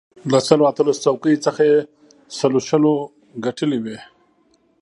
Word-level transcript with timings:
له 0.31 0.39
سلو 0.47 0.63
اتلسو 0.69 1.01
څوکیو 1.05 1.43
څخه 1.45 1.61
یې 1.69 1.77
سلو 2.37 2.59
شلو 2.67 2.93
ګټلې 3.45 3.79
وې. 3.83 3.97